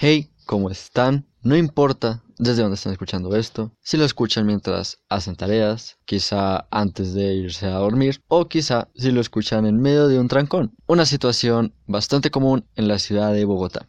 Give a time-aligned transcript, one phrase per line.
[0.00, 1.26] Hey, ¿cómo están?
[1.42, 7.14] No importa desde dónde están escuchando esto, si lo escuchan mientras hacen tareas, quizá antes
[7.14, 11.04] de irse a dormir, o quizá si lo escuchan en medio de un trancón, una
[11.04, 13.88] situación bastante común en la ciudad de Bogotá.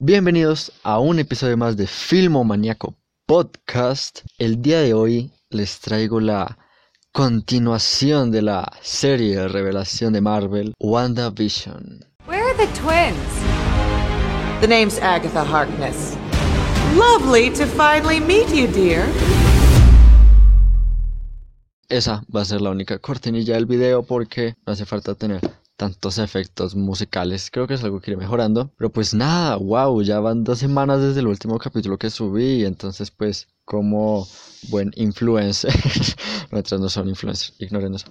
[0.00, 4.22] Bienvenidos a un episodio más de Filmomaniaco Podcast.
[4.38, 6.58] El día de hoy les traigo la
[7.12, 12.04] continuación de la serie de revelación de Marvel, WandaVision.
[12.26, 13.67] Where are the twins?
[14.60, 16.16] The name's Agatha Harkness.
[16.96, 19.06] Lovely to finally meet you, dear.
[21.88, 25.42] Esa va a ser la única cortinilla del video porque no hace falta tener
[25.76, 27.52] tantos efectos musicales.
[27.52, 28.72] Creo que es algo que iré mejorando.
[28.76, 32.64] Pero pues nada, wow, ya van dos semanas desde el último capítulo que subí.
[32.64, 34.26] Entonces pues como
[34.70, 35.72] buen influencer,
[36.50, 38.08] nuestras no son influencers, ignoren eso.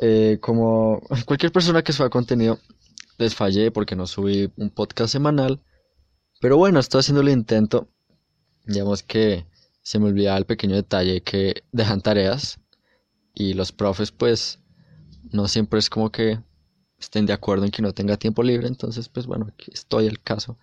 [0.00, 2.58] Eh, como cualquier persona que suba contenido,
[3.18, 5.60] les fallé porque no subí un podcast semanal.
[6.42, 7.88] Pero bueno, estoy haciendo el intento.
[8.66, 9.46] Digamos que
[9.80, 12.58] se me olvidaba el pequeño detalle que dejan tareas
[13.32, 14.58] y los profes pues
[15.30, 16.40] no siempre es como que
[16.98, 20.20] estén de acuerdo en que no tenga tiempo libre, entonces pues bueno, aquí estoy el
[20.20, 20.58] caso.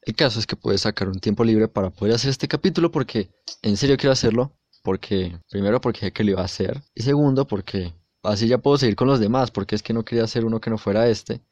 [0.00, 3.28] El caso es que pude sacar un tiempo libre para poder hacer este capítulo porque
[3.60, 7.92] en serio quiero hacerlo, porque primero porque que lo iba a hacer y segundo porque
[8.22, 10.70] así ya puedo seguir con los demás, porque es que no quería hacer uno que
[10.70, 11.42] no fuera este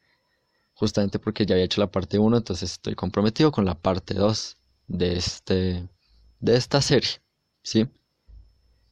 [0.81, 4.57] justamente porque ya había hecho la parte 1, entonces estoy comprometido con la parte 2
[4.87, 5.87] de, este,
[6.39, 7.21] de esta serie,
[7.61, 7.87] ¿sí?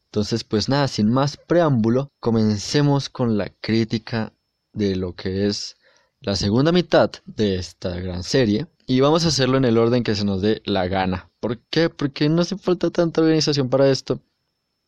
[0.06, 4.34] Entonces, pues nada, sin más preámbulo, comencemos con la crítica
[4.72, 5.78] de lo que es
[6.22, 8.68] la segunda mitad de esta gran serie.
[8.86, 11.32] Y vamos a hacerlo en el orden que se nos dé la gana.
[11.40, 11.90] ¿Por qué?
[11.90, 14.22] Porque no hace falta tanta organización para esto.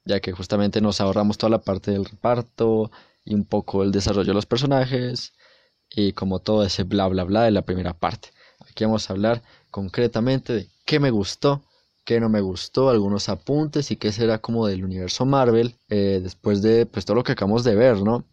[0.06, 2.92] Ya que justamente nos ahorramos toda la parte del reparto
[3.26, 5.34] y un poco el desarrollo de los personajes
[5.94, 8.30] y como todo ese bla bla bla de la primera parte.
[8.70, 11.64] Aquí vamos a hablar concretamente de qué me gustó,
[12.06, 16.62] qué no me gustó, algunos apuntes y qué será como del universo Marvel eh, después
[16.62, 18.26] de pues todo lo que acabamos de ver, ¿no?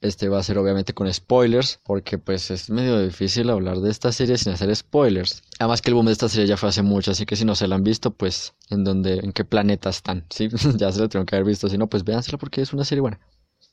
[0.00, 4.12] Este va a ser obviamente con spoilers, porque pues es medio difícil hablar de esta
[4.12, 5.42] serie sin hacer spoilers.
[5.58, 7.54] Además que el boom de esta serie ya fue hace mucho, así que si no
[7.54, 10.48] se la han visto, pues en dónde, en qué planeta están, ¿sí?
[10.76, 13.00] ya se lo tengo que haber visto, si no, pues véansela porque es una serie
[13.00, 13.18] buena.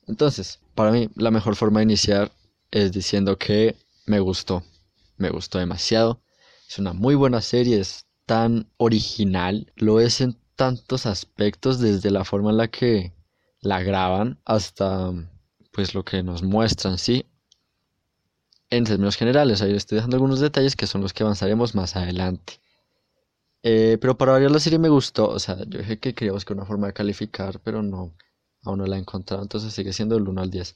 [0.08, 2.32] Entonces, para mí la mejor forma de iniciar
[2.72, 4.64] es diciendo que me gustó,
[5.18, 6.22] me gustó demasiado.
[6.68, 12.24] Es una muy buena serie, es tan original, lo es en tantos aspectos, desde la
[12.24, 13.14] forma en la que
[13.60, 15.12] la graban hasta
[15.74, 17.26] pues lo que nos muestran, sí.
[18.70, 22.62] En términos generales, ahí estoy dejando algunos detalles que son los que avanzaremos más adelante.
[23.64, 26.58] Eh, pero para variar la serie me gustó, o sea, yo dije que quería buscar
[26.58, 28.14] una forma de calificar, pero no,
[28.64, 30.76] aún no la he encontrado, entonces sigue siendo el 1 al 10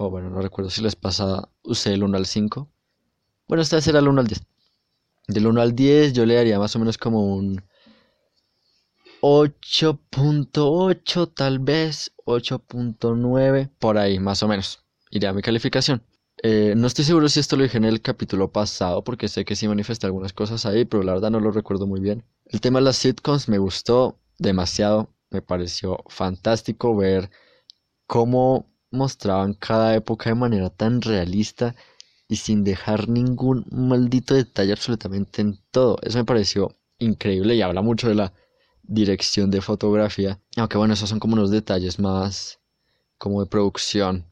[0.00, 2.66] o bueno, no recuerdo si les pasa, usé el 1 al 5.
[3.46, 4.42] Bueno, esta vez era el 1 al 10.
[5.28, 7.62] Del 1 al 10 yo le daría más o menos como un
[9.20, 14.86] 8.8 tal vez, 8.9, por ahí más o menos.
[15.10, 16.02] Iría mi calificación.
[16.42, 19.54] Eh, no estoy seguro si esto lo dije en el capítulo pasado, porque sé que
[19.54, 22.24] sí manifesté algunas cosas ahí, pero la verdad no lo recuerdo muy bien.
[22.46, 27.30] El tema de las sitcoms me gustó demasiado, me pareció fantástico ver
[28.06, 31.74] cómo mostraban cada época de manera tan realista
[32.28, 35.98] y sin dejar ningún maldito detalle absolutamente en todo.
[36.02, 38.32] Eso me pareció increíble y habla mucho de la
[38.82, 40.40] dirección de fotografía.
[40.56, 42.60] Aunque bueno, esos son como unos detalles más
[43.18, 44.26] como de producción.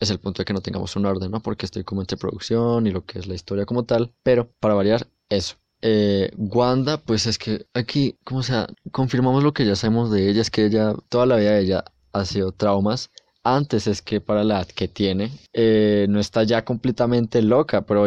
[0.00, 1.40] Es el punto de que no tengamos un orden, ¿no?
[1.40, 4.12] Porque estoy como entre producción y lo que es la historia como tal.
[4.22, 5.56] Pero para variar, eso.
[5.82, 10.42] Eh, Wanda, pues es que aquí, como sea, confirmamos lo que ya sabemos de ella,
[10.42, 13.10] es que ella, toda la vida de ella ha sido traumas
[13.54, 18.06] antes es que para la edad que tiene, eh, no está ya completamente loca, pero,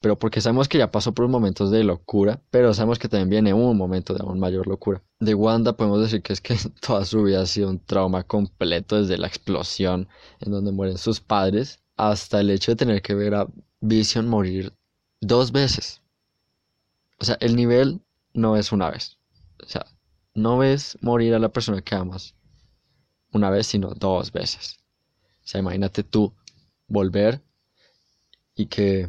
[0.00, 3.52] pero porque sabemos que ya pasó por momentos de locura, pero sabemos que también viene
[3.52, 5.02] un momento de aún mayor locura.
[5.20, 9.00] De Wanda podemos decir que es que toda su vida ha sido un trauma completo,
[9.00, 10.08] desde la explosión
[10.40, 13.46] en donde mueren sus padres, hasta el hecho de tener que ver a
[13.80, 14.72] Vision morir
[15.20, 16.02] dos veces.
[17.20, 18.00] O sea, el nivel
[18.32, 19.18] no es una vez.
[19.62, 19.84] O sea,
[20.34, 22.34] no ves morir a la persona que amas
[23.32, 24.77] una vez, sino dos veces.
[25.48, 26.34] Sea, imagínate tú
[26.88, 27.40] volver
[28.54, 29.08] y que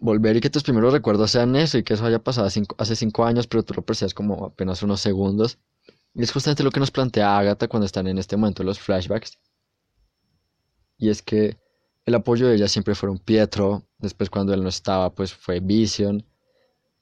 [0.00, 2.48] volver y que tus primeros recuerdos sean eso y que eso haya pasado
[2.78, 5.58] hace cinco años, pero tú lo percibas como apenas unos segundos.
[6.12, 9.38] Y es justamente lo que nos plantea Agatha cuando están en este momento los flashbacks.
[10.98, 11.56] Y es que
[12.04, 15.60] el apoyo de ella siempre fue un Pietro, después cuando él no estaba, pues fue
[15.60, 16.26] Vision.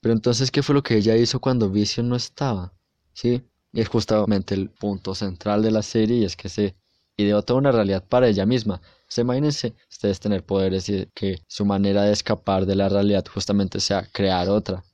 [0.01, 2.75] Pero entonces, ¿qué fue lo que ella hizo cuando Vision no estaba?
[3.15, 3.43] ¿Sí?
[3.73, 6.82] Y es justamente el punto central de la serie y es que se
[7.23, 8.81] ideó toda una realidad para ella misma.
[9.09, 13.81] sea, imagínense ustedes tener poderes y que su manera de escapar de la realidad justamente
[13.81, 14.85] sea crear otra.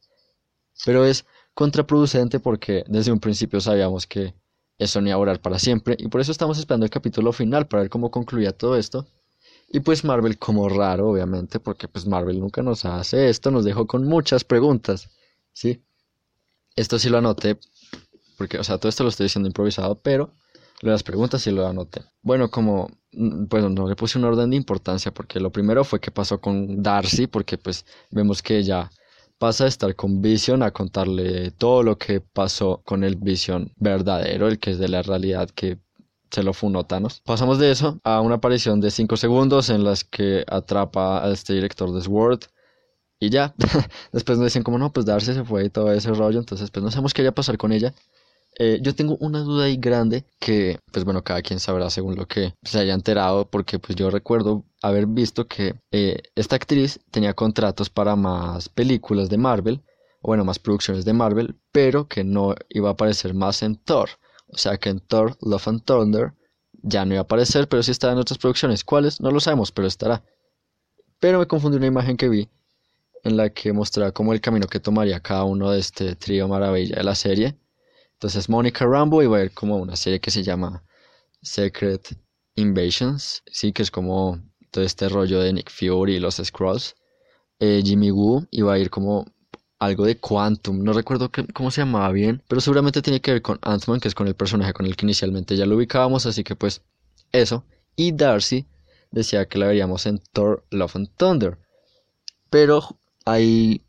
[0.85, 4.35] Pero es contraproducente porque desde un principio sabíamos que
[4.79, 7.67] eso no iba a durar para siempre y por eso estamos esperando el capítulo final
[7.67, 9.07] para ver cómo concluía todo esto.
[9.71, 13.87] Y pues Marvel como raro, obviamente, porque pues Marvel nunca nos hace esto, nos dejó
[13.87, 15.11] con muchas preguntas,
[15.53, 15.83] ¿sí?
[16.75, 17.59] Esto sí lo anoté,
[18.39, 20.33] porque, o sea, todo esto lo estoy diciendo improvisado, pero
[20.81, 22.03] las preguntas sí lo anoté.
[22.23, 22.89] Bueno, como,
[23.49, 26.83] pues no le puse un orden de importancia, porque lo primero fue qué pasó con
[26.83, 28.91] Darcy, porque pues vemos que ella
[29.39, 34.49] pasa de estar con Vision a contarle todo lo que pasó con el Vision verdadero,
[34.49, 35.79] el que es de la realidad que
[36.31, 37.23] se lo funó Thanos.
[37.25, 41.55] Pasamos de eso a una aparición de 5 segundos en las que atrapa a este
[41.55, 42.41] director de Sword
[43.19, 43.55] y ya.
[44.13, 46.83] Después nos dicen como no, pues Darcy se fue y todo ese rollo, entonces pues
[46.85, 47.95] no sabemos qué vaya a pasar con ella.
[48.61, 52.27] Eh, yo tengo una duda ahí grande que, pues bueno, cada quien sabrá según lo
[52.27, 57.35] que se haya enterado, porque pues yo recuerdo haber visto que eh, esta actriz tenía
[57.35, 59.81] contratos para más películas de Marvel,
[60.23, 64.11] o bueno, más producciones de Marvel, pero que no iba a aparecer más en Thor.
[64.49, 66.35] O sea que en Thor, Love and Thunder
[66.83, 68.83] ya no iba a aparecer, pero sí estará en otras producciones.
[68.83, 69.21] ¿Cuáles?
[69.21, 70.25] No lo sabemos, pero estará.
[71.21, 72.49] Pero me confundí una imagen que vi
[73.25, 76.97] en la que mostraba como el camino que tomaría cada uno de este trío maravilla
[76.97, 77.57] de la serie.
[78.19, 80.83] Entonces Mónica Rambo iba a ir como una serie que se llama
[81.41, 82.19] Secret
[82.57, 84.41] Invasions, sí, que es como
[84.73, 86.97] todo este rollo de Nick Fury y los Scrolls.
[87.61, 89.25] Eh, Jimmy Woo iba a ir como
[89.79, 93.61] algo de Quantum, no recuerdo cómo se llamaba bien, pero seguramente tiene que ver con
[93.63, 96.57] Ant-Man, que es con el personaje con el que inicialmente ya lo ubicábamos, así que
[96.57, 96.83] pues
[97.31, 97.65] eso.
[97.95, 98.67] Y Darcy
[99.13, 101.59] decía que la veríamos en Thor Love and Thunder,
[102.51, 103.81] pero ahí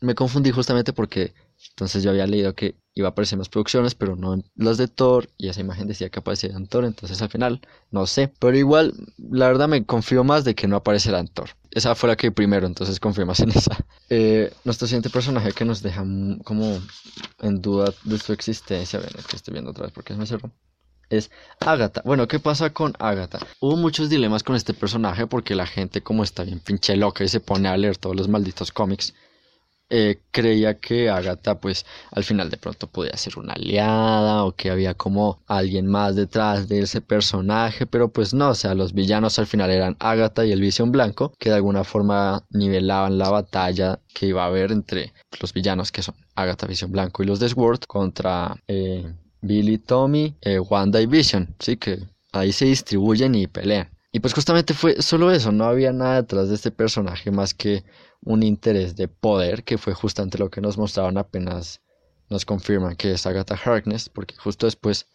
[0.00, 1.34] me confundí justamente porque
[1.72, 5.28] entonces yo había leído que iba a aparecer más producciones, pero no las de Thor,
[5.38, 7.60] y esa imagen decía que aparecería en Thor, entonces al final
[7.90, 8.32] no sé.
[8.38, 11.50] Pero igual, la verdad me confío más de que no aparecerá en Thor.
[11.70, 13.76] Esa fue la que primero, entonces confío más en esa.
[14.14, 16.04] Eh, nuestro siguiente personaje que nos deja
[16.44, 16.82] como
[17.40, 20.50] en duda de su existencia, ven, que estoy viendo otra vez porque me cerró.
[21.08, 21.30] Es
[21.60, 22.02] Agatha.
[22.04, 23.38] Bueno, ¿qué pasa con Agatha?
[23.58, 27.28] Hubo muchos dilemas con este personaje porque la gente como está bien pinche loca y
[27.28, 29.14] se pone a leer todos los malditos cómics
[29.94, 34.70] eh, creía que Agatha pues al final de pronto podía ser una aliada o que
[34.70, 39.38] había como alguien más detrás de ese personaje, pero pues no, o sea, los villanos
[39.38, 44.00] al final eran Agatha y el Visión Blanco, que de alguna forma nivelaban la batalla
[44.14, 47.50] que iba a haber entre los villanos que son Agatha, Visión Blanco y los de
[47.50, 51.98] Sword contra eh, Billy, Tommy, eh, Wanda y Vision, sí que
[52.32, 53.90] ahí se distribuyen y pelean.
[54.10, 57.84] Y pues justamente fue solo eso, no había nada detrás de este personaje más que
[58.24, 61.80] un interés de poder, que fue justamente lo que nos mostraban apenas
[62.30, 65.06] nos confirman que es Agatha Harkness, porque justo después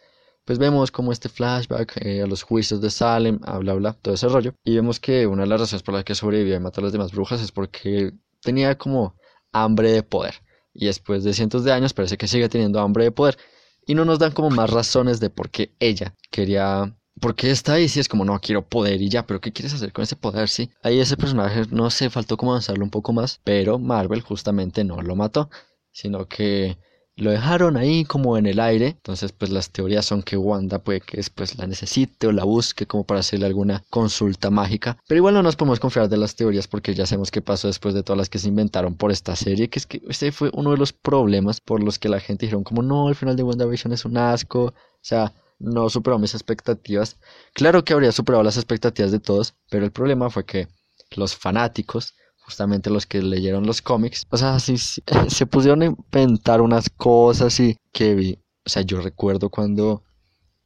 [0.46, 4.14] pues vemos como este flashback eh, a los juicios de Salem, a bla bla, todo
[4.14, 6.80] ese rollo, y vemos que una de las razones por las que sobrevivió y mató
[6.80, 9.16] a las demás brujas es porque tenía como
[9.52, 10.36] hambre de poder,
[10.74, 13.38] y después de cientos de años parece que sigue teniendo hambre de poder,
[13.86, 17.88] y no nos dan como más razones de por qué ella quería porque está ahí
[17.90, 20.50] si es como, no, quiero poder y ya, pero ¿qué quieres hacer con ese poder?
[20.50, 24.84] Sí, ahí ese personaje, no sé, faltó como avanzarlo un poco más, pero Marvel justamente
[24.84, 25.50] no lo mató,
[25.92, 26.78] sino que
[27.18, 28.90] lo dejaron ahí como en el aire.
[28.90, 32.86] Entonces, pues las teorías son que Wanda puede que después la necesite o la busque
[32.86, 34.98] como para hacerle alguna consulta mágica.
[35.08, 37.96] Pero igual no nos podemos confiar de las teorías porque ya sabemos qué pasó después
[37.96, 40.72] de todas las que se inventaron por esta serie, que es que este fue uno
[40.72, 43.94] de los problemas por los que la gente dijeron como no, el final de WandaVision
[43.94, 44.66] es un asco.
[44.66, 47.18] O sea, no superó mis expectativas.
[47.54, 50.68] Claro que habría superado las expectativas de todos, pero el problema fue que
[51.16, 54.78] los fanáticos, justamente los que leyeron los cómics, o sea, sí,
[55.28, 58.40] se pusieron a inventar unas cosas y que vi.
[58.66, 60.04] O sea, yo recuerdo cuando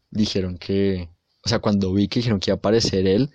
[0.10, 1.10] dijeron que,
[1.44, 3.30] o sea, cuando vi que dijeron que iba a aparecer él,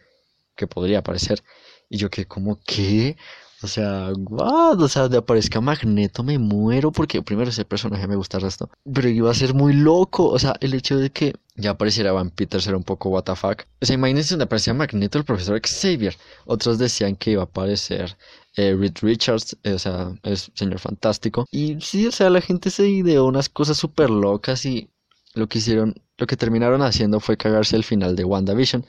[0.56, 1.42] que podría aparecer,
[1.88, 3.16] y yo que como, ¿qué?
[3.62, 4.80] O sea, what?
[4.80, 8.68] O sea, de aparezca Magneto me muero porque primero ese personaje me gusta el resto.
[8.92, 10.26] Pero iba a ser muy loco.
[10.28, 13.34] O sea, el hecho de que ya apareciera Van Peters era un poco what the
[13.34, 13.62] fuck.
[13.80, 16.16] O sea, imagínense donde aparecía Magneto, el profesor Xavier.
[16.44, 18.16] Otros decían que iba a aparecer
[18.56, 21.46] eh, Reed Richards, eh, o sea, es señor fantástico.
[21.50, 24.90] Y sí, o sea, la gente se ideó unas cosas súper locas y
[25.34, 28.84] lo que hicieron, lo que terminaron haciendo fue cagarse el final de WandaVision.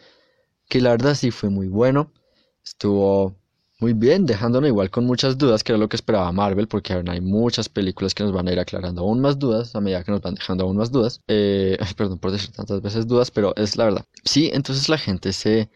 [0.70, 2.12] Que la verdad sí fue muy bueno.
[2.64, 3.36] Estuvo
[3.80, 7.22] muy bien, dejándonos igual con muchas dudas, que era lo que esperaba Marvel, porque hay
[7.22, 10.22] muchas películas que nos van a ir aclarando aún más dudas a medida que nos
[10.22, 11.22] van dejando aún más dudas.
[11.28, 14.06] Eh, perdón por decir tantas veces dudas, pero es la verdad.
[14.24, 15.70] Sí, entonces la gente se,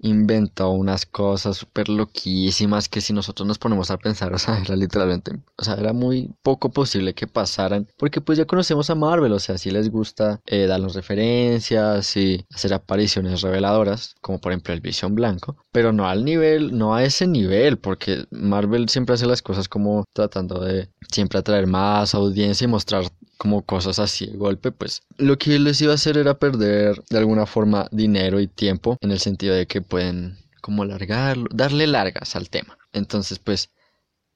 [0.00, 4.76] inventó unas cosas súper loquísimas que si nosotros nos ponemos a pensar, o sea, era
[4.76, 9.32] literalmente, o sea, era muy poco posible que pasaran, porque pues ya conocemos a Marvel,
[9.32, 14.74] o sea, si les gusta eh, darnos referencias y hacer apariciones reveladoras, como por ejemplo
[14.74, 19.26] el Visión Blanco, pero no al nivel, no a ese nivel, porque Marvel siempre hace
[19.26, 23.04] las cosas como tratando de siempre atraer más audiencia y mostrar
[23.38, 27.18] como cosas así de golpe, pues lo que les iba a hacer era perder de
[27.18, 32.36] alguna forma dinero y tiempo en el sentido de que pueden como alargarlo, darle largas
[32.36, 32.76] al tema.
[32.92, 33.70] Entonces, pues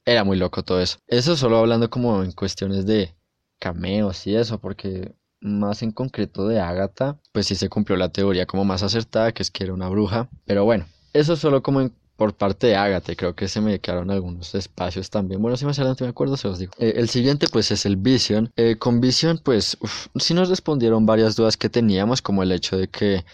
[0.04, 0.98] era muy loco todo eso.
[1.08, 3.14] Eso solo hablando como en cuestiones de
[3.58, 8.46] cameos y eso, porque más en concreto de Agatha, pues sí se cumplió la teoría
[8.46, 10.28] como más acertada, que es que era una bruja.
[10.46, 13.14] Pero bueno, eso solo como en por parte de Agatha.
[13.14, 15.42] Creo que se me quedaron algunos espacios también.
[15.42, 16.72] Bueno, si más adelante me acuerdo, se los digo.
[16.78, 18.50] Eh, el siguiente, pues, es el Vision.
[18.56, 19.76] Eh, con Vision, pues,
[20.16, 23.24] sí nos respondieron varias dudas que teníamos, como el hecho de que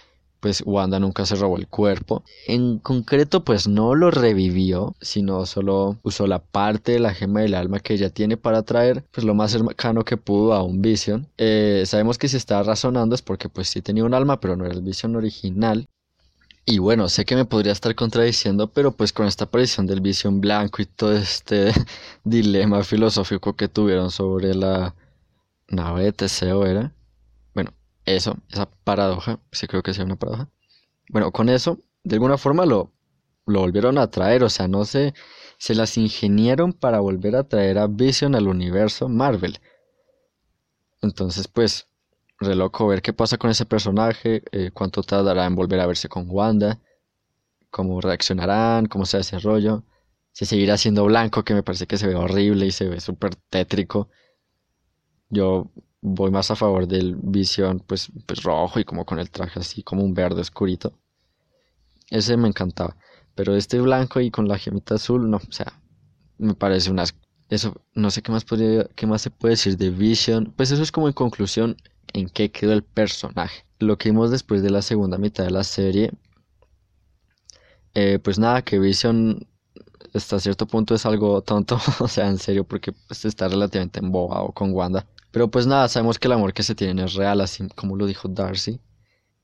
[0.41, 2.23] pues Wanda nunca se robó el cuerpo.
[2.47, 7.55] En concreto, pues no lo revivió, sino solo usó la parte de la gema del
[7.55, 11.29] alma que ella tiene para traer pues lo más cercano que pudo a un Vision.
[11.39, 14.65] Eh, sabemos que si está razonando es porque pues sí tenía un alma, pero no
[14.65, 15.89] era el Vision original.
[16.71, 20.43] Y bueno, sé que me podría estar contradiciendo, pero pues con esta aparición del visión
[20.43, 21.73] blanco y todo este
[22.25, 24.95] dilema filosófico que tuvieron sobre la
[25.69, 26.95] nave de Teseo era,
[27.55, 27.73] bueno,
[28.05, 30.51] eso, esa paradoja, sí creo que sea una paradoja.
[31.09, 32.93] Bueno, con eso, de alguna forma lo,
[33.47, 35.15] lo volvieron a traer, o sea, no sé,
[35.59, 39.59] se las ingeniaron para volver a traer a Vision al universo Marvel.
[41.03, 41.89] Entonces, pues,
[42.39, 46.09] re loco ver qué pasa con ese personaje, eh, cuánto tardará en volver a verse
[46.09, 46.79] con Wanda,
[47.71, 49.83] cómo reaccionarán, cómo se desarrolla,
[50.33, 53.35] si seguirá siendo blanco, que me parece que se ve horrible y se ve súper
[53.35, 54.09] tétrico.
[55.31, 59.59] Yo voy más a favor del visión pues, pues rojo y como con el traje
[59.59, 60.93] así como un verde oscurito.
[62.11, 62.97] Ese me encantaba.
[63.35, 65.81] Pero este blanco y con la gemita azul, no, o sea,
[66.39, 67.15] me parece unas
[67.51, 70.53] eso, no sé qué más podría, qué más se puede decir de Vision.
[70.57, 71.77] Pues eso es como en conclusión
[72.13, 73.65] en qué quedó el personaje.
[73.79, 76.13] Lo que vimos después de la segunda mitad de la serie,
[77.95, 79.47] eh, pues nada, que Vision
[80.15, 84.53] hasta cierto punto es algo tonto, o sea, en serio, porque pues, está relativamente embobado
[84.53, 85.07] con Wanda.
[85.31, 88.07] Pero pues nada, sabemos que el amor que se tienen es real, así como lo
[88.07, 88.81] dijo Darcy.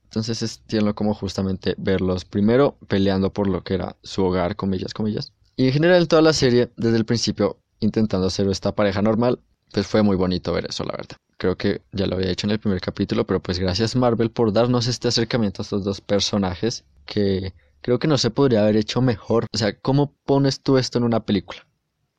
[0.05, 4.95] Entonces es tierno como justamente verlos primero peleando por lo que era su hogar, comillas,
[4.95, 5.33] comillas.
[5.57, 9.41] Y en general toda la serie, desde el principio, intentando hacer esta pareja normal,
[9.73, 11.17] pues fue muy bonito ver eso, la verdad.
[11.37, 14.53] Creo que ya lo había hecho en el primer capítulo, pero pues gracias Marvel por
[14.53, 19.03] darnos este acercamiento a estos dos personajes que creo que no se podría haber hecho
[19.03, 19.47] mejor.
[19.53, 21.67] O sea, ¿cómo pones tú esto en una película?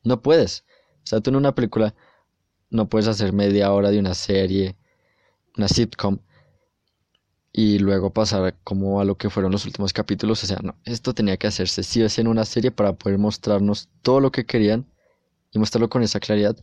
[0.04, 0.64] No puedes.
[1.04, 1.94] O sea, tú en una película
[2.70, 4.76] no puedes hacer media hora de una serie,
[5.56, 6.18] una sitcom,
[7.52, 10.44] y luego pasar como a lo que fueron los últimos capítulos.
[10.44, 13.18] O sea, no, esto tenía que hacerse sí o sí en una serie para poder
[13.18, 14.86] mostrarnos todo lo que querían
[15.52, 16.56] y mostrarlo con esa claridad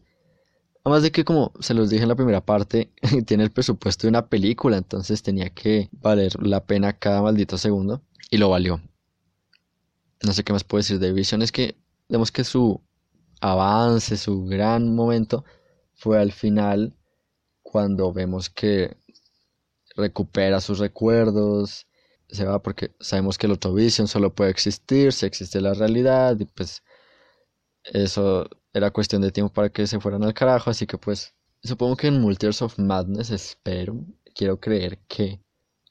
[0.84, 2.92] Además de que, como se los dije en la primera parte,
[3.26, 8.02] tiene el presupuesto de una película, entonces tenía que valer la pena cada maldito segundo.
[8.30, 8.82] Y lo valió.
[10.24, 11.42] No sé qué más puedo decir de Vision.
[11.42, 11.78] Es que
[12.10, 12.82] vemos que su
[13.40, 15.46] avance, su gran momento,
[15.94, 16.94] fue al final
[17.62, 18.98] cuando vemos que
[19.96, 21.88] recupera sus recuerdos.
[22.28, 26.38] Se va porque sabemos que el otro Vision solo puede existir si existe la realidad.
[26.40, 26.84] Y pues
[27.84, 31.96] eso era cuestión de tiempo para que se fueran al carajo, así que pues supongo
[31.96, 34.04] que en Multiverse of Madness espero,
[34.36, 35.40] quiero creer que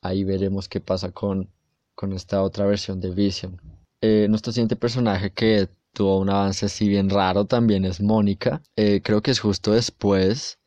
[0.02, 1.50] ahí veremos qué pasa con,
[1.94, 3.60] con esta otra versión de Vision.
[4.00, 8.62] Eh, nuestro siguiente personaje que tuvo un avance así bien raro también es Mónica.
[8.76, 10.58] Eh, creo que es justo después,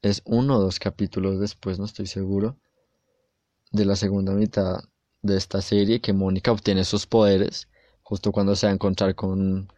[0.00, 2.56] es uno o dos capítulos después, no estoy seguro,
[3.70, 4.78] de la segunda mitad
[5.22, 7.68] de esta serie que Mónica obtiene sus poderes
[8.02, 9.72] justo cuando se va a encontrar con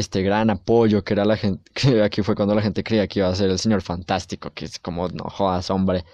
[0.00, 3.20] este gran apoyo que era la gente, que aquí fue cuando la gente creía que
[3.20, 6.04] iba a ser el señor fantástico, que es como, no jodas, hombre.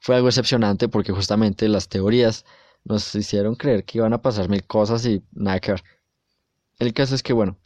[0.00, 2.44] Fue algo excepcionante porque justamente las teorías
[2.84, 5.84] nos hicieron creer que iban a pasar mil cosas y nada que ver.
[6.78, 7.56] El caso es que, bueno,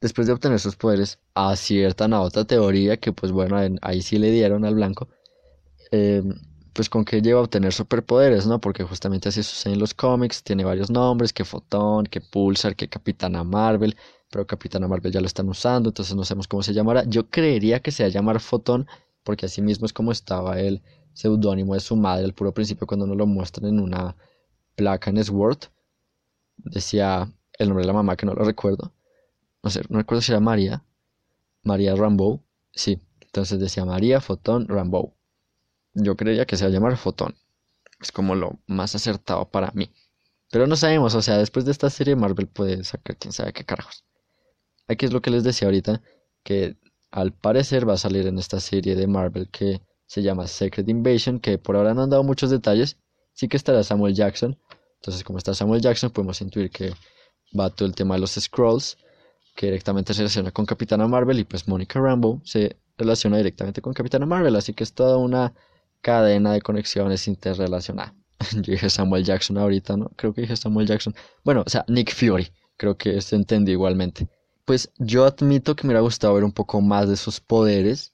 [0.00, 4.30] después de obtener sus poderes, aciertan a otra teoría que, pues bueno, ahí sí le
[4.30, 5.08] dieron al blanco.
[5.92, 6.22] Eh,
[6.72, 8.60] pues con que lleva a obtener superpoderes, ¿no?
[8.60, 12.88] Porque justamente así sucede en los cómics, tiene varios nombres, que Fotón, que Pulsar, que
[12.88, 13.96] Capitana Marvel,
[14.30, 17.04] pero Capitana Marvel ya lo están usando, entonces no sabemos cómo se llamará.
[17.04, 18.86] Yo creería que se va a llamar Fotón,
[19.22, 23.06] porque así mismo es como estaba el seudónimo de su madre al puro principio cuando
[23.06, 24.16] nos lo muestran en una
[24.74, 25.58] placa en Sword.
[26.58, 28.92] Decía el nombre de la mamá que no lo recuerdo.
[29.62, 30.84] No sé, no recuerdo si era María.
[31.62, 32.42] María Rambo.
[32.72, 35.16] Sí, entonces decía María Fotón Rambo
[35.96, 37.34] yo creía que se va a llamar Fotón.
[38.00, 39.90] Es como lo más acertado para mí.
[40.50, 43.64] Pero no sabemos, o sea, después de esta serie Marvel puede sacar quién sabe qué
[43.64, 44.04] carajos.
[44.88, 46.02] Aquí es lo que les decía ahorita,
[46.42, 46.76] que
[47.10, 51.40] al parecer va a salir en esta serie de Marvel que se llama Secret Invasion,
[51.40, 52.96] que por ahora no han dado muchos detalles.
[53.32, 54.58] Sí que estará Samuel Jackson.
[55.00, 56.92] Entonces, como está Samuel Jackson, podemos intuir que
[57.58, 58.96] va todo el tema de los Scrolls,
[59.54, 63.92] que directamente se relaciona con Capitana Marvel, y pues Monica Rambeau se relaciona directamente con
[63.92, 65.52] Capitana Marvel, así que es toda una
[66.00, 68.14] cadena de conexiones interrelacionada.
[68.52, 70.10] Yo dije Samuel Jackson ahorita, ¿no?
[70.16, 71.14] Creo que dije Samuel Jackson.
[71.44, 74.28] Bueno, o sea, Nick Fury, creo que se entendió igualmente.
[74.66, 78.12] Pues yo admito que me hubiera gustado ver un poco más de sus poderes,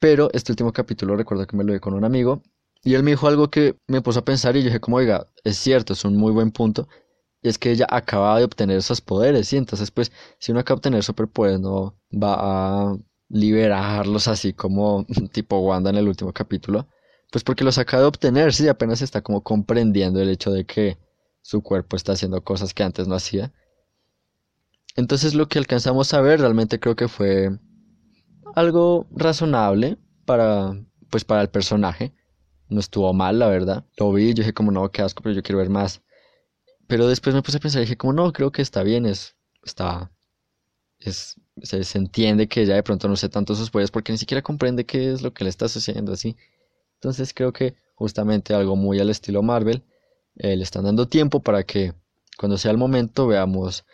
[0.00, 2.42] pero este último capítulo recuerdo que me lo vi con un amigo
[2.82, 5.28] y él me dijo algo que me puso a pensar y yo dije como, oiga,
[5.44, 6.88] es cierto, es un muy buen punto.
[7.42, 10.76] Y es que ella acaba de obtener esos poderes, y entonces pues si uno acaba
[10.76, 12.98] de obtener superpoderes no va a
[13.28, 16.88] liberarlos así como tipo Wanda en el último capítulo,
[17.30, 20.98] pues porque los acaba de obtener, sí, apenas está como comprendiendo el hecho de que
[21.42, 23.52] su cuerpo está haciendo cosas que antes no hacía.
[24.96, 27.50] Entonces lo que alcanzamos a ver realmente creo que fue
[28.54, 30.74] algo razonable para
[31.10, 32.14] pues para el personaje.
[32.68, 33.84] No estuvo mal, la verdad.
[33.98, 36.02] Lo vi, yo dije como no, qué asco, pero yo quiero ver más.
[36.88, 39.36] Pero después me puse a pensar y dije como no, creo que está bien, es
[39.64, 40.10] está
[40.98, 44.42] es se, entiende que ella de pronto no sé tanto sus poderes porque ni siquiera
[44.42, 46.36] comprende qué es lo que le está sucediendo así.
[46.94, 49.84] Entonces creo que justamente algo muy al estilo Marvel,
[50.36, 51.94] eh, le están dando tiempo para que
[52.38, 53.84] cuando sea el momento veamos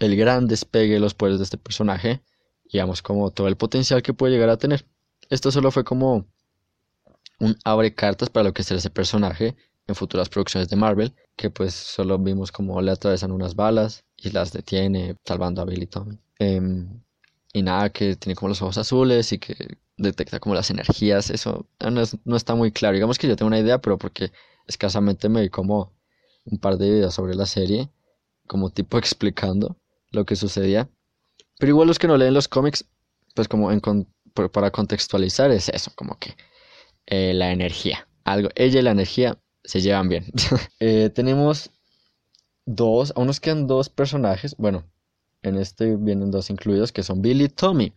[0.00, 2.22] el gran despegue de los poderes de este personaje
[2.64, 4.86] y veamos como todo el potencial que puede llegar a tener.
[5.28, 6.26] Esto solo fue como
[7.38, 11.50] un abre cartas para lo que será ese personaje en futuras producciones de Marvel, que
[11.50, 16.18] pues solo vimos como le atravesan unas balas y las detiene salvando a Billy Tommy.
[16.38, 17.02] Em,
[17.52, 21.66] y nada, que tiene como los ojos azules y que detecta como las energías, eso
[21.80, 22.94] no, no, está muy claro.
[22.94, 24.32] Digamos que yo tengo una idea, pero porque
[24.66, 25.92] escasamente me vi como
[26.44, 27.90] un par de videos sobre la serie,
[28.46, 29.76] como tipo explicando
[30.10, 30.88] lo que sucedía.
[31.58, 32.84] Pero igual los que no leen los cómics,
[33.34, 33.70] pues como
[34.52, 36.36] para contextualizar es eso, como que
[37.06, 38.08] eh, la energía.
[38.24, 40.26] Algo, ella y la energía se llevan bien.
[40.80, 41.70] Eh, tenemos
[42.64, 44.84] dos, aún nos quedan dos personajes, bueno,
[45.42, 47.92] en este vienen dos incluidos que son Billy y Tommy.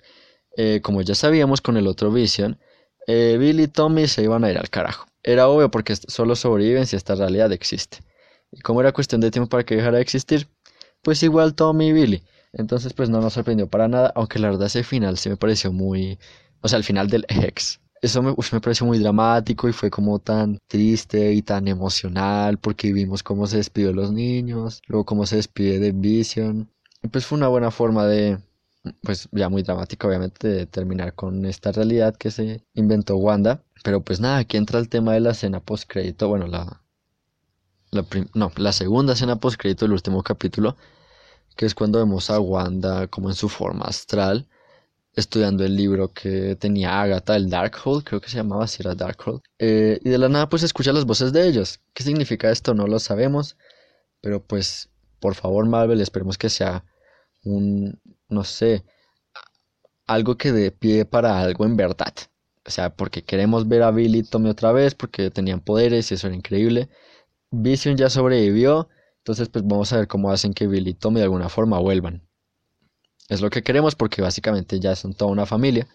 [0.58, 2.60] Eh, como ya sabíamos con el otro Vision,
[3.08, 5.08] Billy y Tommy se iban a ir al carajo.
[5.24, 8.00] Era obvio porque solo sobreviven si esta realidad existe.
[8.52, 10.48] Y como era cuestión de tiempo para que dejara de existir,
[11.04, 12.24] pues igual Tommy y Billy.
[12.54, 15.72] Entonces pues no nos sorprendió para nada, aunque la verdad ese final sí me pareció
[15.72, 16.20] muy...
[16.62, 20.20] O sea, el final del ex eso me, me, pareció muy dramático y fue como
[20.20, 25.26] tan triste y tan emocional porque vimos cómo se despidió de los niños, luego cómo
[25.26, 26.70] se despide de Vision.
[27.02, 28.40] Y pues fue una buena forma de,
[29.04, 33.64] pues ya muy dramática obviamente, de terminar con esta realidad que se inventó Wanda.
[33.86, 36.83] Pero pues nada, aquí entra el tema de la escena post crédito, bueno, la,
[37.94, 40.78] la no, la segunda escena post crédito del último capítulo,
[41.56, 44.48] que es cuando vemos a Wanda como en su forma astral
[45.16, 49.42] estudiando el libro que tenía Agatha, el Darkhold, creo que se llamaba así, era Darkhold.
[49.60, 51.80] Eh, y de la nada pues escucha las voces de ellos.
[51.94, 52.74] ¿Qué significa esto?
[52.74, 53.58] No lo sabemos.
[54.22, 56.86] Pero pues, por favor Marvel, esperemos que sea
[57.44, 58.84] un, no sé,
[60.08, 62.14] algo que dé pie para algo en verdad.
[62.66, 66.16] O sea, porque queremos ver a Billy y Tommy otra vez, porque tenían poderes y
[66.16, 66.90] eso era increíble.
[67.56, 68.90] Vision ya sobrevivió,
[69.20, 72.28] entonces pues vamos a ver cómo hacen que Billy y Tommy de alguna forma vuelvan.
[73.30, 75.88] Es lo que queremos porque básicamente ya son toda una familia.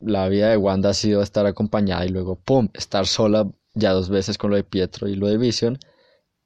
[0.00, 4.08] La vida de Wanda ha sido estar acompañada y luego, ¡pum!, estar sola ya dos
[4.08, 5.78] veces con lo de Pietro y lo de Vision.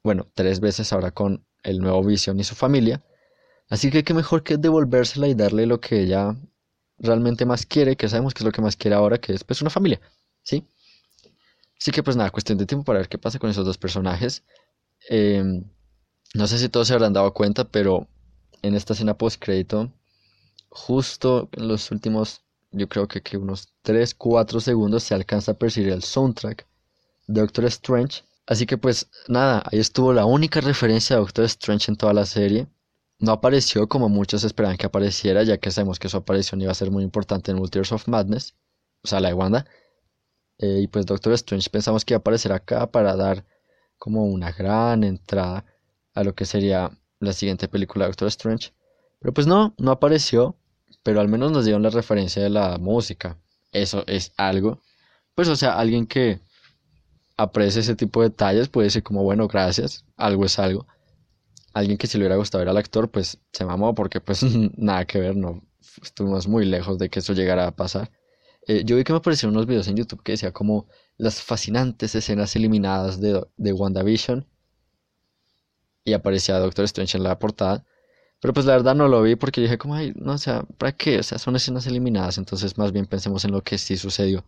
[0.02, 3.04] Bueno, tres veces ahora con el nuevo Vision y su familia.
[3.68, 6.34] Así que qué mejor que devolvérsela y darle lo que ella
[6.98, 9.62] realmente más quiere, que sabemos que es lo que más quiere ahora, que es pues
[9.62, 10.00] una familia,
[10.42, 10.66] ¿sí?
[11.80, 14.44] Así que pues nada, cuestión de tiempo para ver qué pasa con esos dos personajes.
[15.08, 15.64] Em,
[16.34, 18.08] no sé si todos se habrán dado cuenta, pero
[18.62, 19.92] en esta escena post crédito,
[20.68, 25.58] justo en los últimos, yo creo que, que unos 3, 4 segundos se alcanza a
[25.58, 26.66] percibir el soundtrack
[27.26, 28.24] de Doctor Strange.
[28.46, 32.26] Así que pues nada, ahí estuvo la única referencia a Doctor Strange en toda la
[32.26, 32.66] serie.
[33.20, 36.74] No apareció como muchos esperaban que apareciera, ya que sabemos que su aparición iba a
[36.74, 38.54] ser muy importante en Multiverse of Madness,
[39.02, 39.66] o sea, la de Wanda.
[40.58, 43.44] Eh, y pues Doctor Strange pensamos que iba a aparecer acá para dar
[43.96, 45.64] como una gran entrada
[46.14, 46.90] a lo que sería
[47.20, 48.72] la siguiente película de Doctor Strange.
[49.20, 50.56] Pero pues no, no apareció,
[51.02, 53.38] pero al menos nos dieron la referencia de la música.
[53.72, 54.80] Eso es algo.
[55.34, 56.40] Pues o sea, alguien que
[57.36, 60.86] aprecie ese tipo de detalles puede decir como, bueno, gracias, algo es algo.
[61.72, 64.42] Alguien que si le hubiera gustado ver al actor, pues se mamó porque pues
[64.76, 65.62] nada que ver, no
[66.02, 68.10] estuvimos muy lejos de que eso llegara a pasar.
[68.68, 72.14] Eh, yo vi que me aparecieron unos videos en YouTube que decía como las fascinantes
[72.14, 74.46] escenas eliminadas de, de WandaVision
[76.04, 77.84] y aparecía Doctor Strange en la portada.
[78.40, 80.92] Pero pues la verdad no lo vi porque dije como, ay, no, o sea, ¿para
[80.92, 81.18] qué?
[81.18, 84.44] O sea, son escenas eliminadas, entonces más bien pensemos en lo que sí sucedió.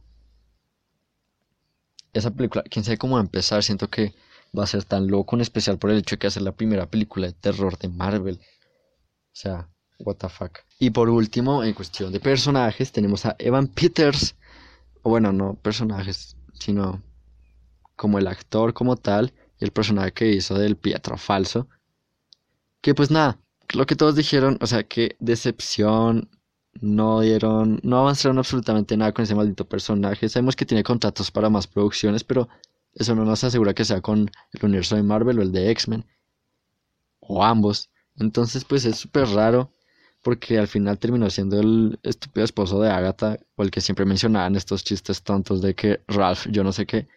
[2.12, 4.14] Esa película, quién sabe cómo empezar, siento que
[4.56, 6.86] va a ser tan loco, en especial por el hecho de que hacer la primera
[6.86, 8.38] película de terror de Marvel.
[8.38, 10.58] O sea, what the fuck.
[10.82, 14.34] Y por último, en cuestión de personajes, tenemos a Evan Peters,
[15.02, 17.02] bueno, no personajes, sino
[17.96, 21.68] como el actor como tal, y el personaje que hizo del Pietro falso.
[22.80, 23.38] Que pues nada,
[23.74, 26.30] lo que todos dijeron, o sea, que decepción,
[26.80, 30.30] no dieron, no avanzaron absolutamente nada con ese maldito personaje.
[30.30, 32.48] Sabemos que tiene contratos para más producciones, pero
[32.94, 36.06] eso no nos asegura que sea con el universo de Marvel o el de X-Men,
[37.20, 37.90] o ambos.
[38.16, 39.70] Entonces, pues es súper raro,
[40.22, 44.56] porque al final terminó siendo el estúpido esposo de Agatha, o el que siempre mencionaban
[44.56, 47.08] estos chistes tontos de que Ralph, yo no sé qué.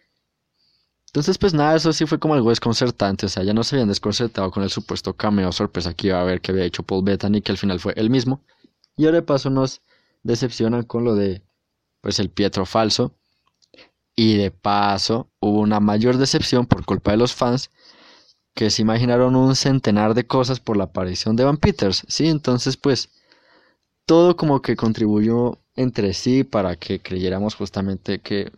[1.14, 3.26] Entonces, pues nada, eso sí fue como algo desconcertante.
[3.26, 6.22] O sea, ya no se habían desconcertado con el supuesto cameo sorpresa que iba a
[6.22, 8.42] haber que había hecho Paul Bettany, que al final fue él mismo.
[8.96, 9.80] Y ahora de paso nos
[10.24, 11.42] decepcionan con lo de,
[12.00, 13.14] pues, el Pietro falso.
[14.16, 17.70] Y de paso hubo una mayor decepción por culpa de los fans
[18.54, 22.04] que se imaginaron un centenar de cosas por la aparición de Van Peters.
[22.08, 23.10] Sí, entonces, pues,
[24.06, 28.52] todo como que contribuyó entre sí para que creyéramos justamente que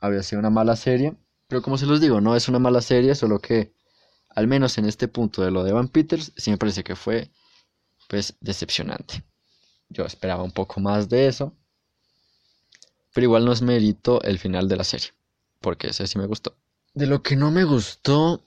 [0.00, 1.14] había sido una mala serie.
[1.48, 3.72] Pero como se los digo, no es una mala serie, solo que
[4.30, 7.30] al menos en este punto de lo de Van Peters, sí me parece que fue
[8.08, 9.22] pues decepcionante.
[9.90, 11.52] Yo esperaba un poco más de eso.
[13.12, 15.08] Pero igual no es mérito el final de la serie,
[15.60, 16.56] porque ese sí me gustó.
[16.94, 18.42] De lo que no me gustó,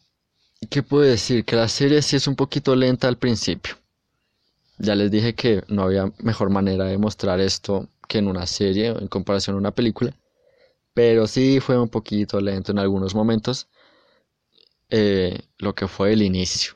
[0.70, 1.46] ¿qué puedo decir?
[1.46, 3.76] Que la serie sí es un poquito lenta al principio.
[4.78, 8.88] Ya les dije que no había mejor manera de mostrar esto que en una serie
[8.88, 10.16] en comparación a una película
[10.96, 13.68] pero sí fue un poquito lento en algunos momentos
[14.90, 16.76] eh, lo que fue el inicio.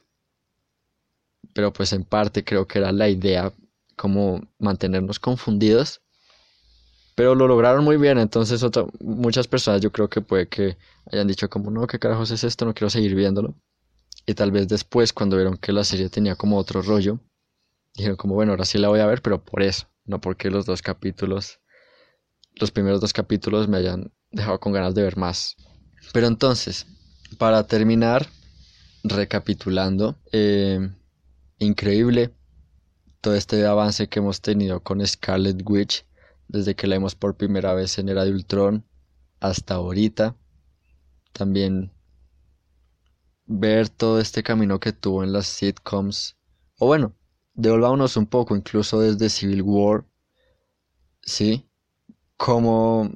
[1.53, 3.53] Pero pues en parte creo que era la idea
[3.95, 6.01] como mantenernos confundidos.
[7.15, 8.61] Pero lo lograron muy bien, entonces
[8.99, 10.77] muchas personas yo creo que puede que
[11.11, 12.65] hayan dicho como no, ¿qué carajos es esto?
[12.65, 13.55] No quiero seguir viéndolo.
[14.29, 17.19] Y tal vez después cuando vieron que la serie tenía como otro rollo,
[17.95, 20.67] dijeron como bueno, ahora sí la voy a ver, pero por eso, no porque los
[20.67, 21.59] dos capítulos
[22.59, 25.55] los primeros dos capítulos me hayan dejado con ganas de ver más.
[26.13, 26.85] Pero entonces,
[27.39, 28.27] para terminar,
[29.03, 30.91] recapitulando, eh,
[31.57, 32.31] increíble
[33.21, 36.05] todo este avance que hemos tenido con Scarlet Witch
[36.47, 38.85] desde que la vimos por primera vez en Era de Ultron
[39.39, 40.35] hasta ahorita.
[41.33, 41.93] También
[43.49, 46.37] ver todo este camino que tuvo en las sitcoms.
[46.77, 47.15] O bueno,
[47.55, 50.05] devolvámonos un poco, incluso desde Civil War.
[51.23, 51.67] Sí,
[52.37, 53.11] como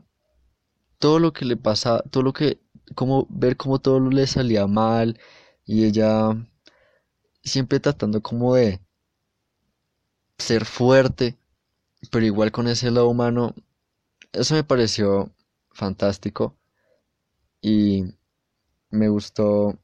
[1.00, 2.60] todo lo que le pasa, todo lo que,
[2.96, 5.20] como ver cómo todo le salía mal
[5.66, 6.36] y ella
[7.44, 8.82] siempre tratando como de
[10.40, 11.38] ser fuerte,
[12.12, 13.54] pero igual con ese lado humano,
[14.32, 15.32] eso me pareció
[15.72, 16.58] fantástico
[17.62, 18.04] y
[18.90, 19.80] me gustó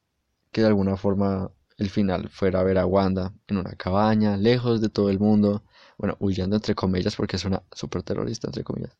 [0.51, 4.81] que de alguna forma el final fuera a ver a Wanda en una cabaña, lejos
[4.81, 5.63] de todo el mundo,
[5.97, 8.97] bueno, huyendo entre comillas porque es una super terrorista entre comillas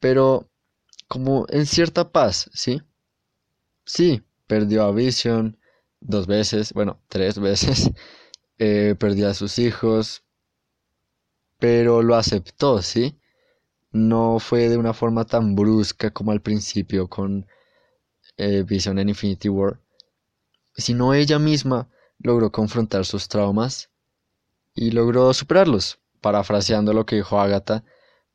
[0.00, 0.50] pero
[1.08, 2.82] como en cierta paz, ¿sí?
[3.84, 5.58] Sí, perdió a Vision
[6.00, 7.90] dos veces, bueno, tres veces,
[8.58, 10.24] eh, perdió a sus hijos,
[11.58, 13.18] pero lo aceptó, ¿sí?
[13.92, 17.46] No fue de una forma tan brusca como al principio con
[18.36, 19.80] eh, Vision en Infinity War,
[20.76, 23.90] sino ella misma logró confrontar sus traumas
[24.74, 27.84] y logró superarlos, parafraseando lo que dijo Agatha,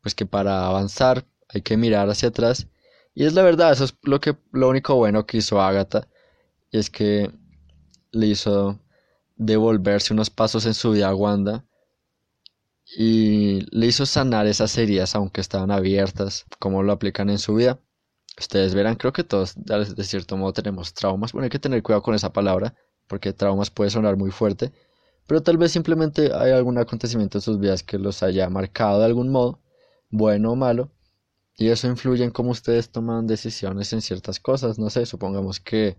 [0.02, 2.68] pues que para avanzar hay que mirar hacia atrás.
[3.14, 6.08] Y es la verdad, eso es lo, que, lo único bueno que hizo Agatha,
[6.72, 7.32] y es que
[8.12, 8.80] le hizo
[9.36, 11.66] devolverse unos pasos en su vida a Wanda
[12.98, 17.80] y le hizo sanar esas heridas aunque estaban abiertas, como lo aplican en su vida.
[18.38, 21.32] Ustedes verán, creo que todos de cierto modo tenemos traumas.
[21.32, 22.76] Bueno, hay que tener cuidado con esa palabra,
[23.08, 24.74] porque traumas puede sonar muy fuerte,
[25.28, 29.06] pero tal vez simplemente hay algún acontecimiento en sus vidas que los haya marcado de
[29.06, 29.62] algún modo,
[30.10, 30.92] bueno o malo,
[31.58, 34.78] y eso influye en cómo ustedes toman decisiones en ciertas cosas.
[34.78, 35.98] No sé, supongamos que,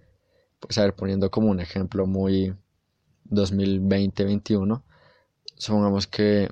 [0.60, 2.54] pues a ver, poniendo como un ejemplo muy
[3.30, 4.82] 2020-21,
[5.56, 6.50] supongamos que,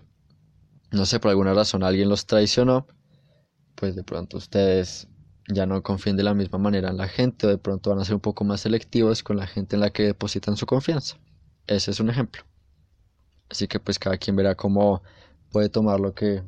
[0.90, 2.87] no sé, por alguna razón alguien los traicionó,
[3.75, 5.09] pues de pronto ustedes
[5.48, 8.04] ya no confíen de la misma manera en la gente o de pronto van a
[8.04, 11.16] ser un poco más selectivos con la gente en la que depositan su confianza.
[11.66, 12.42] Ese es un ejemplo.
[13.50, 15.02] Así que pues cada quien verá cómo
[15.50, 16.42] puede tomar lo que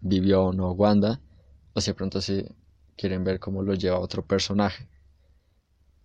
[0.00, 1.20] vivió o no Wanda
[1.74, 2.44] o si de pronto si
[2.96, 4.88] quieren ver cómo lo lleva otro personaje.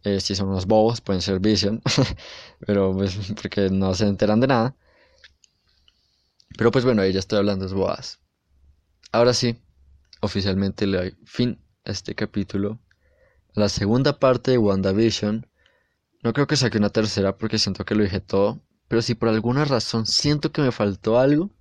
[0.03, 1.81] Eh, si son unos bobos, pueden ser Vision,
[2.67, 4.75] pero pues porque no se enteran de nada.
[6.57, 8.19] Pero pues bueno, ahí ya estoy hablando de bobadas.
[9.11, 9.57] Ahora sí,
[10.21, 12.79] oficialmente le doy fin este capítulo.
[13.53, 15.47] La segunda parte de WandaVision.
[16.23, 18.61] No creo que saque una tercera porque siento que lo dije todo.
[18.87, 21.51] Pero si por alguna razón siento que me faltó algo,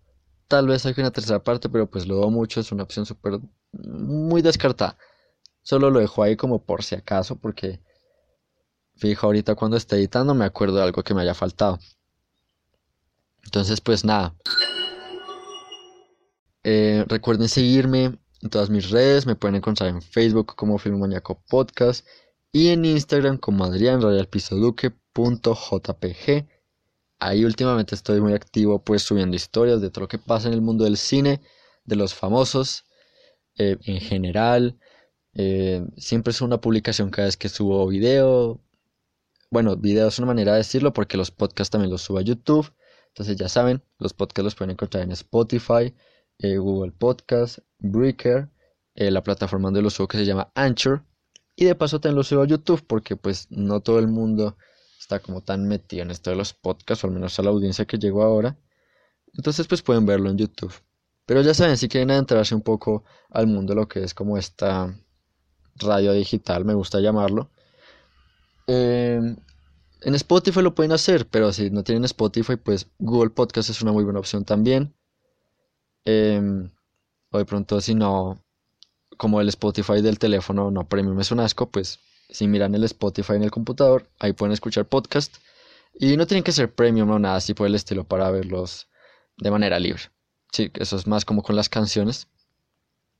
[0.48, 2.60] tal vez saque una tercera parte, pero pues lo dudo mucho.
[2.60, 3.40] Es una opción súper
[3.72, 4.96] muy descartada.
[5.62, 7.80] Solo lo dejo ahí como por si acaso porque
[8.96, 11.78] fijo ahorita cuando esté editando me acuerdo de algo que me haya faltado.
[13.44, 14.34] Entonces pues nada.
[16.64, 19.26] Eh, recuerden seguirme en todas mis redes.
[19.26, 22.06] Me pueden encontrar en Facebook como Filmoniaco Podcast
[22.52, 26.48] y en Instagram como adrianrayalpisoduque.jpg.
[27.18, 30.60] Ahí últimamente estoy muy activo pues subiendo historias de todo lo que pasa en el
[30.60, 31.40] mundo del cine,
[31.84, 32.84] de los famosos
[33.56, 34.78] eh, en general.
[35.34, 38.60] Eh, siempre es una publicación cada vez que subo video.
[39.50, 42.72] Bueno, video es una manera de decirlo porque los podcasts también los subo a YouTube.
[43.08, 45.94] Entonces ya saben, los podcasts los pueden encontrar en Spotify,
[46.42, 48.48] eh, Google Podcast, Breaker,
[48.94, 51.04] eh, la plataforma donde los subo que se llama Anchor.
[51.54, 54.56] Y de paso también los subo a YouTube porque pues no todo el mundo
[54.98, 57.84] está como tan metido en esto de los podcasts, o al menos a la audiencia
[57.84, 58.56] que llegó ahora.
[59.34, 60.74] Entonces pues pueden verlo en YouTube.
[61.26, 64.36] Pero ya saben, si quieren adentrarse un poco al mundo de lo que es como
[64.36, 64.94] esta
[65.76, 67.50] radio digital, me gusta llamarlo.
[68.66, 69.36] Em,
[70.02, 73.92] en Spotify lo pueden hacer, pero si no tienen Spotify, pues Google Podcast es una
[73.92, 74.94] muy buena opción también.
[76.04, 76.40] Eh,
[77.30, 78.42] o de pronto si no,
[79.16, 83.34] como el Spotify del teléfono no premium es un asco, pues si miran el Spotify
[83.34, 85.36] en el computador, ahí pueden escuchar podcast.
[85.94, 88.88] Y no tienen que ser premium o nada así por el estilo para verlos
[89.36, 90.02] de manera libre.
[90.52, 92.28] Sí, eso es más como con las canciones.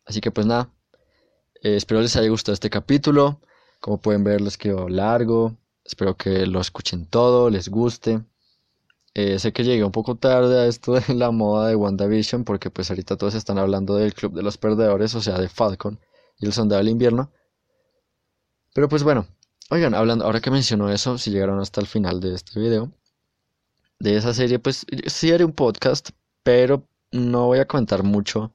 [0.04, 0.70] Así que pues nada,
[1.62, 3.40] eh, espero les haya gustado este capítulo.
[3.80, 5.56] Como pueden ver, les quedó largo.
[5.84, 8.22] Espero que lo escuchen todo, les guste.
[9.14, 12.70] Eh, sé que llegué un poco tarde a esto de la moda de WandaVision porque
[12.70, 16.00] pues ahorita todos están hablando del Club de los Perdedores, o sea, de Falcon
[16.38, 17.30] y el Sondado del Invierno.
[18.74, 19.26] Pero pues bueno,
[19.70, 22.90] oigan, hablando, ahora que menciono eso, si llegaron hasta el final de este video,
[23.98, 26.10] de esa serie, pues sí haré un podcast,
[26.42, 28.54] pero no voy a comentar mucho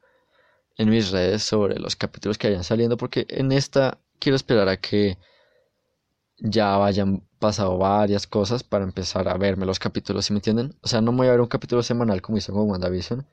[0.78, 4.78] en mis redes sobre los capítulos que vayan saliendo porque en esta quiero esperar a
[4.78, 5.18] que
[6.40, 10.76] ya vayan pasado varias cosas para empezar a verme los capítulos, ¿sí me entienden?
[10.82, 13.26] O sea, no voy a ver un capítulo semanal como hice con WandaVision,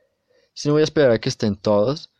[0.53, 2.11] sino voy a esperar a que estén todos,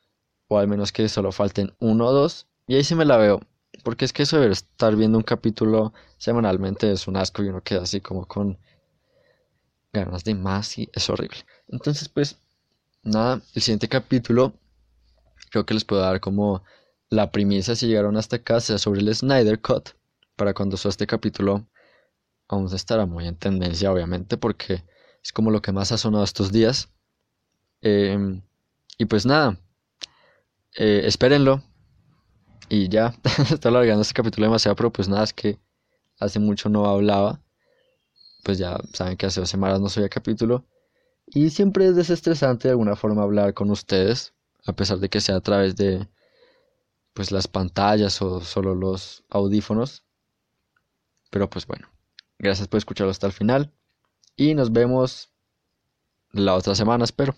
[0.49, 3.40] o al menos que solo falten uno o dos, y ahí sí me la veo.
[3.83, 7.61] Porque es que eso de estar viendo un capítulo semanalmente es un asco y uno
[7.61, 8.59] queda así como con
[9.92, 11.38] ganas de más y es horrible.
[11.68, 12.38] Entonces, pues,
[13.03, 14.55] nada, el siguiente capítulo
[15.51, 16.62] creo que les puedo dar como
[17.11, 19.90] la primicia si llegaron hasta acá, sea sobre el Snyder Cut.
[20.37, 21.64] Para cuando suba este capítulo,
[22.48, 24.85] aún estará muy en tendencia, obviamente, porque
[25.22, 26.90] es como lo que más ha sonado estos días.
[27.80, 28.42] Em,
[28.98, 29.59] y pues nada,
[30.76, 31.62] eh, espérenlo.
[32.68, 33.14] Y ya,
[33.50, 35.59] está alargando este capítulo demasiado, pero pues nada, es que
[36.18, 37.40] hace mucho no hablaba.
[38.44, 40.64] Pues ya saben que hace dos semanas no subía capítulo.
[41.26, 44.35] Y siempre es desestresante de alguna forma hablar con ustedes,
[44.66, 46.09] a pesar de que sea a través de
[47.14, 50.04] pues las pantallas o solo los audífonos.
[51.30, 51.93] Pero pues bueno.
[52.38, 53.73] Gracias por escucharlo hasta el final.
[54.37, 55.33] Y nos vemos
[56.33, 57.33] la otra semana, espero.